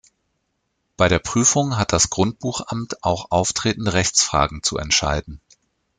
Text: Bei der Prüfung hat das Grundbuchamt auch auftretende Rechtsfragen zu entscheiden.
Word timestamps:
Bei 0.97 1.07
der 1.09 1.19
Prüfung 1.19 1.77
hat 1.77 1.93
das 1.93 2.09
Grundbuchamt 2.09 3.03
auch 3.03 3.29
auftretende 3.29 3.93
Rechtsfragen 3.93 4.63
zu 4.63 4.79
entscheiden. 4.79 5.39